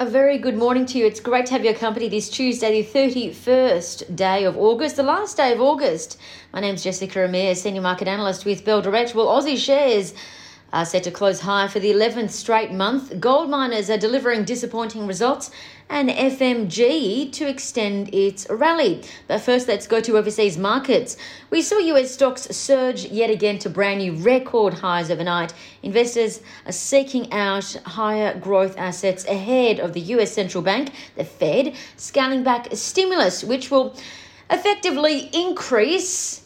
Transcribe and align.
A 0.00 0.06
very 0.06 0.38
good 0.38 0.56
morning 0.56 0.86
to 0.86 0.96
you. 0.96 1.04
It's 1.04 1.20
great 1.20 1.44
to 1.44 1.52
have 1.52 1.62
your 1.62 1.74
company 1.74 2.08
this 2.08 2.30
Tuesday, 2.30 2.80
the 2.80 2.88
31st 2.88 4.16
day 4.16 4.44
of 4.44 4.56
August, 4.56 4.96
the 4.96 5.02
last 5.02 5.36
day 5.36 5.52
of 5.52 5.60
August. 5.60 6.18
My 6.54 6.60
name's 6.60 6.82
Jessica 6.82 7.26
Amir, 7.26 7.54
Senior 7.54 7.82
Market 7.82 8.08
Analyst 8.08 8.46
with 8.46 8.64
Bell 8.64 8.80
Direct. 8.80 9.14
Well, 9.14 9.26
Aussie 9.26 9.58
shares 9.58 10.14
are 10.72 10.84
set 10.84 11.02
to 11.04 11.10
close 11.10 11.40
higher 11.40 11.68
for 11.68 11.80
the 11.80 11.90
11th 11.90 12.30
straight 12.30 12.72
month. 12.72 13.18
Gold 13.20 13.50
miners 13.50 13.90
are 13.90 13.98
delivering 13.98 14.44
disappointing 14.44 15.06
results 15.06 15.50
and 15.88 16.08
FMG 16.08 17.32
to 17.32 17.48
extend 17.48 18.14
its 18.14 18.46
rally. 18.48 19.02
But 19.26 19.40
first, 19.40 19.66
let's 19.66 19.88
go 19.88 20.00
to 20.00 20.16
overseas 20.16 20.56
markets. 20.56 21.16
We 21.50 21.62
saw 21.62 21.78
US 21.78 22.12
stocks 22.12 22.42
surge 22.56 23.06
yet 23.06 23.30
again 23.30 23.58
to 23.60 23.70
brand 23.70 23.98
new 23.98 24.12
record 24.14 24.74
highs 24.74 25.10
overnight. 25.10 25.52
Investors 25.82 26.40
are 26.66 26.72
seeking 26.72 27.32
out 27.32 27.72
higher 27.84 28.38
growth 28.38 28.78
assets 28.78 29.24
ahead 29.24 29.80
of 29.80 29.92
the 29.92 30.00
US 30.00 30.32
central 30.32 30.62
bank, 30.62 30.92
the 31.16 31.24
Fed, 31.24 31.74
scaling 31.96 32.44
back 32.44 32.68
stimulus, 32.72 33.42
which 33.42 33.70
will 33.70 33.96
effectively 34.48 35.28
increase 35.32 36.42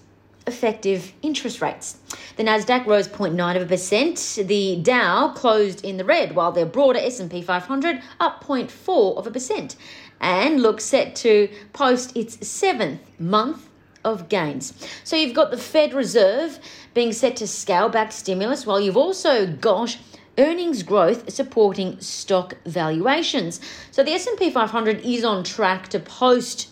effective 0.46 1.12
interest 1.22 1.60
rates. 1.60 1.98
The 2.36 2.42
Nasdaq 2.42 2.86
rose 2.86 3.08
0.9 3.08 3.56
of 3.56 3.62
a 3.62 3.66
percent. 3.66 4.38
The 4.42 4.76
Dow 4.82 5.28
closed 5.28 5.84
in 5.84 5.96
the 5.96 6.04
red, 6.04 6.34
while 6.34 6.52
the 6.52 6.66
broader 6.66 6.98
S&P 6.98 7.42
500 7.42 8.02
up 8.20 8.44
0.4 8.44 9.16
of 9.16 9.26
a 9.26 9.30
percent, 9.30 9.76
and 10.20 10.62
looks 10.62 10.84
set 10.84 11.16
to 11.16 11.48
post 11.72 12.16
its 12.16 12.46
seventh 12.46 13.00
month 13.18 13.68
of 14.04 14.28
gains. 14.28 14.74
So 15.02 15.16
you've 15.16 15.34
got 15.34 15.50
the 15.50 15.56
Fed 15.56 15.94
Reserve 15.94 16.58
being 16.92 17.12
set 17.12 17.36
to 17.36 17.46
scale 17.46 17.88
back 17.88 18.12
stimulus, 18.12 18.66
while 18.66 18.80
you've 18.80 18.96
also 18.96 19.46
got 19.46 19.96
earnings 20.36 20.82
growth 20.82 21.32
supporting 21.32 22.00
stock 22.00 22.56
valuations. 22.66 23.60
So 23.90 24.02
the 24.02 24.12
S&P 24.12 24.50
500 24.50 25.00
is 25.00 25.24
on 25.24 25.44
track 25.44 25.88
to 25.88 26.00
post 26.00 26.68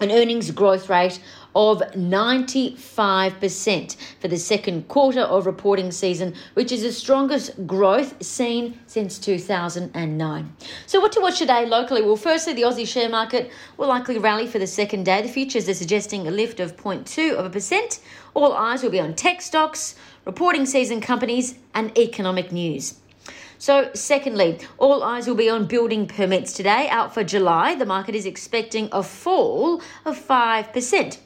an 0.00 0.10
earnings 0.10 0.50
growth 0.50 0.88
rate 0.88 1.20
of 1.54 1.80
95% 1.80 3.96
for 4.20 4.28
the 4.28 4.36
second 4.36 4.86
quarter 4.88 5.22
of 5.22 5.46
reporting 5.46 5.90
season, 5.90 6.34
which 6.54 6.72
is 6.72 6.82
the 6.82 6.92
strongest 6.92 7.66
growth 7.66 8.22
seen 8.22 8.78
since 8.86 9.18
2009. 9.18 10.56
So, 10.86 11.00
what 11.00 11.12
to 11.12 11.20
watch 11.20 11.38
today 11.38 11.66
locally? 11.66 12.02
Well, 12.02 12.16
firstly, 12.16 12.54
the 12.54 12.62
Aussie 12.62 12.86
share 12.86 13.08
market 13.08 13.50
will 13.76 13.88
likely 13.88 14.18
rally 14.18 14.46
for 14.46 14.58
the 14.58 14.66
second 14.66 15.04
day. 15.04 15.22
The 15.22 15.28
futures 15.28 15.68
are 15.68 15.74
suggesting 15.74 16.28
a 16.28 16.30
lift 16.30 16.60
of 16.60 16.76
0.2 16.76 17.34
of 17.34 17.46
a 17.46 17.50
percent. 17.50 18.00
All 18.34 18.52
eyes 18.52 18.82
will 18.82 18.90
be 18.90 19.00
on 19.00 19.14
tech 19.14 19.42
stocks, 19.42 19.96
reporting 20.24 20.66
season 20.66 21.00
companies, 21.00 21.56
and 21.74 21.96
economic 21.98 22.52
news. 22.52 22.94
So, 23.60 23.90
secondly, 23.92 24.58
all 24.78 25.02
eyes 25.02 25.26
will 25.26 25.34
be 25.34 25.50
on 25.50 25.66
building 25.66 26.06
permits 26.06 26.54
today. 26.54 26.88
Out 26.88 27.12
for 27.12 27.22
July, 27.22 27.74
the 27.74 27.84
market 27.84 28.14
is 28.14 28.24
expecting 28.24 28.88
a 28.90 29.02
fall 29.02 29.82
of 30.06 30.18
5%. 30.18 31.18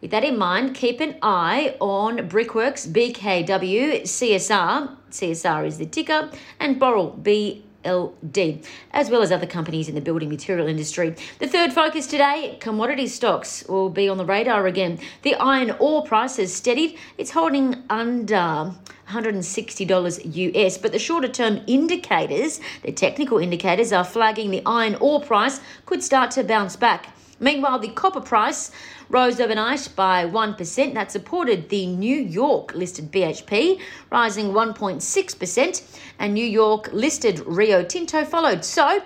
With 0.00 0.10
that 0.10 0.24
in 0.24 0.36
mind, 0.36 0.74
keep 0.74 0.98
an 0.98 1.14
eye 1.22 1.76
on 1.78 2.26
Brickworks, 2.26 2.84
BKW, 2.84 4.02
CSR, 4.02 4.96
CSR 5.12 5.66
is 5.68 5.78
the 5.78 5.86
ticker, 5.86 6.30
and 6.58 6.80
Boral, 6.80 7.16
BLD, 7.22 8.66
as 8.90 9.08
well 9.08 9.22
as 9.22 9.30
other 9.30 9.46
companies 9.46 9.88
in 9.88 9.94
the 9.94 10.00
building 10.00 10.28
material 10.28 10.66
industry. 10.66 11.14
The 11.38 11.46
third 11.46 11.72
focus 11.72 12.08
today 12.08 12.58
commodity 12.60 13.06
stocks 13.06 13.64
will 13.68 13.88
be 13.88 14.08
on 14.08 14.18
the 14.18 14.24
radar 14.24 14.66
again. 14.66 14.98
The 15.22 15.36
iron 15.36 15.70
ore 15.78 16.02
price 16.02 16.38
has 16.38 16.52
steadied, 16.52 16.98
it's 17.18 17.30
holding 17.30 17.84
under. 17.88 18.74
$160 19.08 20.54
US, 20.54 20.78
but 20.78 20.92
the 20.92 20.98
shorter 20.98 21.28
term 21.28 21.60
indicators, 21.66 22.60
the 22.82 22.92
technical 22.92 23.38
indicators, 23.38 23.92
are 23.92 24.04
flagging 24.04 24.50
the 24.50 24.62
iron 24.66 24.94
ore 24.96 25.20
price 25.20 25.60
could 25.86 26.02
start 26.02 26.30
to 26.32 26.44
bounce 26.44 26.76
back. 26.76 27.14
Meanwhile, 27.40 27.78
the 27.78 27.88
copper 27.88 28.20
price 28.20 28.72
rose 29.08 29.40
overnight 29.40 29.88
by 29.94 30.26
1%. 30.26 30.94
That 30.94 31.12
supported 31.12 31.68
the 31.68 31.86
New 31.86 32.16
York 32.16 32.74
listed 32.74 33.12
BHP, 33.12 33.80
rising 34.10 34.48
1.6%, 34.48 36.00
and 36.18 36.34
New 36.34 36.44
York 36.44 36.90
listed 36.92 37.40
Rio 37.46 37.84
Tinto 37.84 38.24
followed. 38.24 38.64
So, 38.64 39.00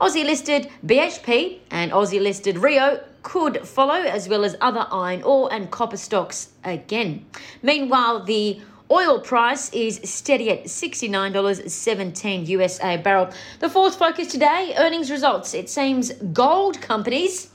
Aussie 0.00 0.24
listed 0.24 0.70
BHP 0.86 1.58
and 1.70 1.90
Aussie 1.90 2.20
listed 2.20 2.58
Rio 2.58 3.00
could 3.22 3.66
follow, 3.66 3.94
as 3.94 4.28
well 4.28 4.44
as 4.44 4.56
other 4.60 4.86
iron 4.92 5.22
ore 5.22 5.52
and 5.52 5.70
copper 5.70 5.96
stocks 5.96 6.50
again. 6.64 7.26
Meanwhile, 7.62 8.24
the 8.24 8.60
Oil 8.90 9.20
price 9.20 9.70
is 9.74 10.00
steady 10.02 10.50
at 10.50 10.64
$69.17 10.64 12.48
USA 12.48 12.96
barrel. 12.96 13.28
The 13.60 13.68
fourth 13.68 13.96
focus 13.96 14.28
today, 14.28 14.72
earnings 14.78 15.10
results. 15.10 15.52
It 15.52 15.68
seems 15.68 16.10
gold 16.12 16.80
companies 16.80 17.50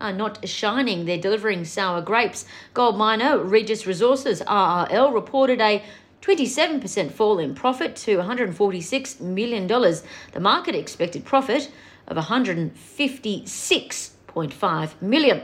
are 0.00 0.12
not 0.12 0.48
shining. 0.48 1.06
They're 1.06 1.18
delivering 1.18 1.64
sour 1.64 2.02
grapes. 2.02 2.44
Gold 2.72 2.96
miner 2.96 3.38
Regis 3.38 3.84
Resources 3.84 4.42
RRL 4.42 5.12
reported 5.12 5.60
a 5.60 5.82
27% 6.22 7.10
fall 7.10 7.40
in 7.40 7.56
profit 7.56 7.96
to 7.96 8.18
$146 8.18 9.20
million. 9.20 9.66
The 9.66 10.04
market 10.38 10.76
expected 10.76 11.24
profit 11.24 11.68
of 12.06 12.16
$156.5 12.16 15.02
million. 15.02 15.42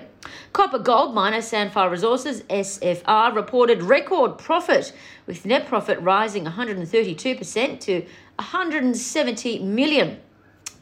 Copper 0.52 0.78
gold 0.78 1.14
miner 1.14 1.38
Sandfire 1.38 1.90
Resources 1.90 2.42
SFR 2.42 3.34
reported 3.34 3.82
record 3.82 4.38
profit 4.38 4.92
with 5.26 5.44
net 5.44 5.66
profit 5.66 6.00
rising 6.00 6.44
132% 6.44 7.80
to 7.80 8.00
170 8.36 9.58
million. 9.60 10.18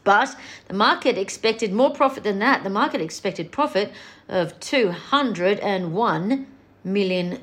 But 0.03 0.35
the 0.67 0.73
market 0.75 1.17
expected 1.17 1.73
more 1.73 1.91
profit 1.91 2.23
than 2.23 2.39
that. 2.39 2.63
The 2.63 2.69
market 2.69 3.01
expected 3.01 3.51
profit 3.51 3.91
of 4.29 4.59
$201 4.59 6.45
million. 6.85 7.39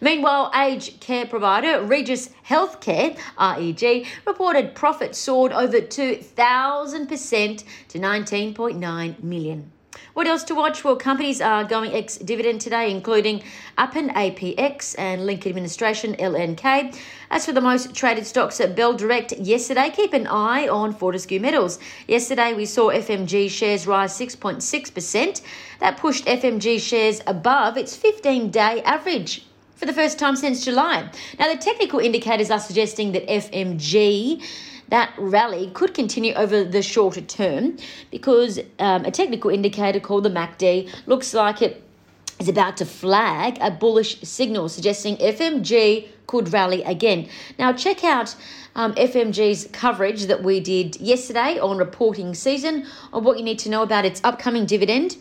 Meanwhile, 0.00 0.50
aged 0.54 1.00
care 1.00 1.26
provider 1.26 1.82
Regis 1.82 2.30
Healthcare, 2.46 3.16
REG, 3.38 4.06
reported 4.26 4.74
profit 4.74 5.14
soared 5.14 5.52
over 5.52 5.80
2,000% 5.80 7.64
to 7.88 7.98
19.9 7.98 9.22
million. 9.22 9.70
What 10.14 10.26
else 10.26 10.42
to 10.44 10.54
watch? 10.54 10.82
Well, 10.82 10.96
companies 10.96 11.40
are 11.40 11.64
going 11.64 11.92
ex 11.94 12.16
dividend 12.16 12.60
today, 12.60 12.90
including 12.90 13.42
Appen, 13.78 14.10
APX, 14.10 14.94
and 14.98 15.24
Link 15.24 15.46
Administration, 15.46 16.14
LNK. 16.16 16.96
As 17.30 17.46
for 17.46 17.52
the 17.52 17.60
most 17.60 17.94
traded 17.94 18.26
stocks 18.26 18.60
at 18.60 18.74
Bell 18.74 18.92
Direct 18.94 19.32
yesterday, 19.38 19.90
keep 19.90 20.12
an 20.12 20.26
eye 20.26 20.66
on 20.68 20.92
Fortescue 20.92 21.40
Metals. 21.40 21.78
Yesterday, 22.08 22.54
we 22.54 22.66
saw 22.66 22.90
FMG 22.90 23.48
shares 23.50 23.86
rise 23.86 24.18
6.6%. 24.18 25.42
That 25.78 25.96
pushed 25.96 26.26
FMG 26.26 26.80
shares 26.80 27.22
above 27.26 27.76
its 27.76 27.96
15 27.96 28.50
day 28.50 28.82
average 28.82 29.46
for 29.76 29.86
the 29.86 29.92
first 29.94 30.18
time 30.18 30.36
since 30.36 30.64
July. 30.64 31.08
Now, 31.38 31.50
the 31.50 31.58
technical 31.58 32.00
indicators 32.00 32.50
are 32.50 32.60
suggesting 32.60 33.12
that 33.12 33.26
FMG 33.26 34.42
that 34.90 35.12
rally 35.18 35.70
could 35.72 35.94
continue 35.94 36.34
over 36.34 36.64
the 36.64 36.82
shorter 36.82 37.20
term 37.20 37.76
because 38.10 38.58
um, 38.78 39.04
a 39.04 39.10
technical 39.10 39.50
indicator 39.50 40.00
called 40.00 40.24
the 40.24 40.30
MACD 40.30 40.92
looks 41.06 41.32
like 41.32 41.62
it 41.62 41.82
is 42.38 42.48
about 42.48 42.76
to 42.78 42.84
flag 42.84 43.58
a 43.60 43.70
bullish 43.70 44.20
signal 44.22 44.68
suggesting 44.68 45.16
FMG 45.16 46.08
could 46.26 46.52
rally 46.52 46.82
again. 46.84 47.28
Now, 47.58 47.72
check 47.72 48.04
out 48.04 48.34
um, 48.74 48.94
FMG's 48.94 49.68
coverage 49.72 50.24
that 50.24 50.42
we 50.42 50.60
did 50.60 51.00
yesterday 51.00 51.58
on 51.58 51.76
reporting 51.76 52.34
season 52.34 52.86
on 53.12 53.24
what 53.24 53.38
you 53.38 53.44
need 53.44 53.58
to 53.60 53.68
know 53.68 53.82
about 53.82 54.04
its 54.04 54.20
upcoming 54.24 54.64
dividend 54.64 55.16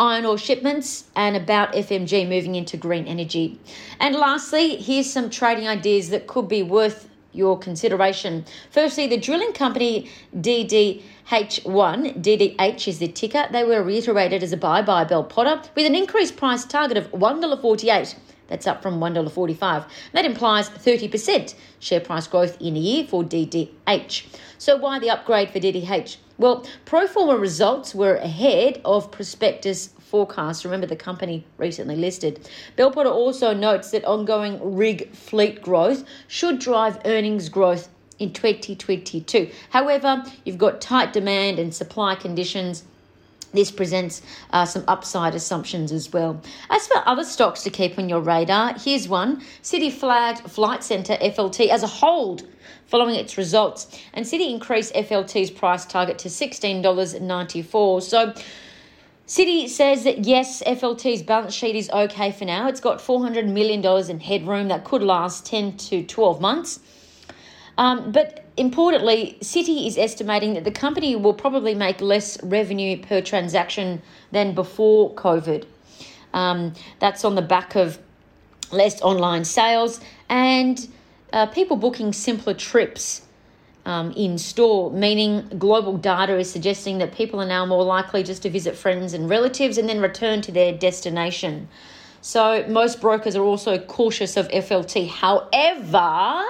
iron 0.00 0.24
ore 0.24 0.38
shipments, 0.38 1.04
and 1.14 1.36
about 1.36 1.74
FMG 1.74 2.26
moving 2.26 2.54
into 2.54 2.78
green 2.78 3.06
energy. 3.06 3.60
And 4.00 4.16
lastly, 4.16 4.76
here's 4.76 5.12
some 5.12 5.28
trading 5.28 5.68
ideas 5.68 6.08
that 6.08 6.26
could 6.26 6.48
be 6.48 6.62
worth 6.62 7.09
your 7.32 7.58
consideration. 7.58 8.44
Firstly, 8.70 9.06
the 9.06 9.16
drilling 9.16 9.52
company 9.52 10.10
DDH1, 10.36 11.02
DDH 12.22 12.88
is 12.88 12.98
the 12.98 13.08
ticker, 13.08 13.46
they 13.50 13.64
were 13.64 13.82
reiterated 13.82 14.42
as 14.42 14.52
a 14.52 14.56
buy 14.56 14.82
by 14.82 15.04
Bell 15.04 15.24
Potter 15.24 15.62
with 15.74 15.86
an 15.86 15.94
increased 15.94 16.36
price 16.36 16.64
target 16.64 16.96
of 16.96 17.10
$1.48. 17.12 18.14
That's 18.50 18.66
up 18.66 18.82
from 18.82 19.00
$1.45. 19.00 19.86
That 20.12 20.24
implies 20.26 20.68
30% 20.68 21.54
share 21.78 22.00
price 22.00 22.26
growth 22.26 22.60
in 22.60 22.76
a 22.76 22.80
year 22.80 23.04
for 23.04 23.24
DDH. 23.24 24.26
So, 24.58 24.76
why 24.76 24.98
the 24.98 25.08
upgrade 25.08 25.48
for 25.48 25.58
DDH? 25.58 26.18
Well, 26.36 26.66
pro 26.84 27.06
forma 27.06 27.38
results 27.38 27.94
were 27.94 28.16
ahead 28.16 28.82
of 28.84 29.10
prospectus 29.10 29.88
forecast. 30.00 30.64
Remember, 30.64 30.86
the 30.86 30.96
company 30.96 31.46
recently 31.56 31.96
listed. 31.96 32.48
Bell 32.76 32.90
Potter 32.90 33.08
also 33.08 33.54
notes 33.54 33.92
that 33.92 34.04
ongoing 34.04 34.74
rig 34.74 35.14
fleet 35.14 35.62
growth 35.62 36.04
should 36.28 36.58
drive 36.58 37.00
earnings 37.04 37.48
growth 37.48 37.88
in 38.18 38.32
2022. 38.32 39.50
However, 39.70 40.24
you've 40.44 40.58
got 40.58 40.80
tight 40.80 41.12
demand 41.12 41.58
and 41.58 41.74
supply 41.74 42.14
conditions 42.14 42.84
this 43.52 43.70
presents 43.70 44.22
uh, 44.50 44.64
some 44.64 44.84
upside 44.86 45.34
assumptions 45.34 45.92
as 45.92 46.12
well. 46.12 46.40
As 46.70 46.86
for 46.86 47.02
other 47.06 47.24
stocks 47.24 47.62
to 47.64 47.70
keep 47.70 47.98
on 47.98 48.08
your 48.08 48.20
radar, 48.20 48.74
here's 48.78 49.08
one 49.08 49.42
Citi 49.62 49.92
flagged 49.92 50.50
Flight 50.50 50.84
Centre 50.84 51.16
FLT 51.16 51.68
as 51.68 51.82
a 51.82 51.88
hold 51.88 52.46
following 52.86 53.14
its 53.14 53.38
results, 53.38 54.00
and 54.14 54.26
Citi 54.26 54.50
increased 54.50 54.92
FLT's 54.94 55.50
price 55.50 55.86
target 55.86 56.18
to 56.18 56.28
$16.94. 56.28 58.02
So, 58.02 58.34
Citi 59.28 59.68
says 59.68 60.02
that 60.02 60.24
yes, 60.24 60.60
FLT's 60.64 61.22
balance 61.22 61.54
sheet 61.54 61.76
is 61.76 61.88
okay 61.90 62.32
for 62.32 62.44
now. 62.44 62.66
It's 62.66 62.80
got 62.80 62.98
$400 62.98 63.46
million 63.46 63.84
in 64.10 64.18
headroom 64.18 64.66
that 64.68 64.84
could 64.84 65.04
last 65.04 65.46
10 65.46 65.76
to 65.76 66.02
12 66.02 66.40
months. 66.40 66.80
Um, 67.78 68.12
but 68.12 68.44
importantly, 68.56 69.38
Citi 69.40 69.86
is 69.86 69.96
estimating 69.96 70.54
that 70.54 70.64
the 70.64 70.70
company 70.70 71.16
will 71.16 71.34
probably 71.34 71.74
make 71.74 72.00
less 72.00 72.42
revenue 72.42 73.00
per 73.00 73.20
transaction 73.20 74.02
than 74.32 74.54
before 74.54 75.14
COVID. 75.14 75.66
Um, 76.32 76.74
that's 76.98 77.24
on 77.24 77.34
the 77.34 77.42
back 77.42 77.74
of 77.74 77.98
less 78.70 79.00
online 79.02 79.44
sales 79.44 80.00
and 80.28 80.88
uh, 81.32 81.46
people 81.46 81.76
booking 81.76 82.12
simpler 82.12 82.54
trips 82.54 83.22
um, 83.86 84.12
in 84.12 84.38
store, 84.38 84.90
meaning 84.92 85.48
global 85.58 85.96
data 85.96 86.38
is 86.38 86.50
suggesting 86.50 86.98
that 86.98 87.14
people 87.14 87.40
are 87.40 87.46
now 87.46 87.64
more 87.64 87.84
likely 87.84 88.22
just 88.22 88.42
to 88.42 88.50
visit 88.50 88.76
friends 88.76 89.14
and 89.14 89.28
relatives 89.28 89.78
and 89.78 89.88
then 89.88 90.00
return 90.00 90.42
to 90.42 90.52
their 90.52 90.72
destination. 90.72 91.68
So, 92.20 92.66
most 92.68 93.00
brokers 93.00 93.34
are 93.34 93.42
also 93.42 93.78
cautious 93.78 94.36
of 94.36 94.46
FLT. 94.48 95.08
However, 95.08 96.44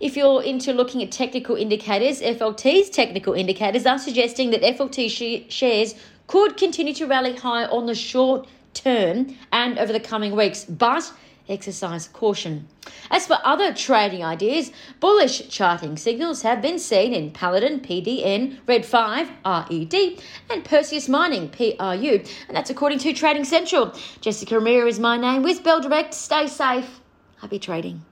if 0.00 0.16
you're 0.16 0.42
into 0.42 0.72
looking 0.72 1.02
at 1.02 1.12
technical 1.12 1.56
indicators, 1.56 2.20
FLT's 2.20 2.90
technical 2.90 3.32
indicators 3.32 3.86
are 3.86 3.98
suggesting 3.98 4.50
that 4.50 4.62
FLT 4.62 5.08
sh- 5.10 5.52
shares 5.52 5.94
could 6.26 6.56
continue 6.56 6.94
to 6.94 7.06
rally 7.06 7.36
high 7.36 7.64
on 7.66 7.86
the 7.86 7.94
short 7.94 8.46
term 8.72 9.36
and 9.52 9.78
over 9.78 9.92
the 9.92 10.00
coming 10.00 10.34
weeks, 10.34 10.64
but 10.64 11.12
exercise 11.48 12.08
caution. 12.08 12.66
As 13.10 13.26
for 13.26 13.38
other 13.44 13.72
trading 13.74 14.24
ideas, 14.24 14.72
bullish 15.00 15.48
charting 15.48 15.96
signals 15.96 16.42
have 16.42 16.62
been 16.62 16.78
seen 16.78 17.12
in 17.12 17.30
Paladin, 17.30 17.80
PDN, 17.80 18.58
Red 18.66 18.84
5, 18.86 19.28
RED, 19.44 19.94
and 20.50 20.64
Perseus 20.64 21.08
Mining, 21.08 21.48
PRU, 21.50 22.22
and 22.48 22.56
that's 22.56 22.70
according 22.70 22.98
to 23.00 23.12
Trading 23.12 23.44
Central. 23.44 23.94
Jessica 24.20 24.56
Amir 24.56 24.86
is 24.86 24.98
my 24.98 25.16
name 25.16 25.42
with 25.42 25.62
Bell 25.62 25.80
Direct. 25.80 26.14
Stay 26.14 26.46
safe. 26.46 27.00
Happy 27.40 27.58
trading. 27.58 28.02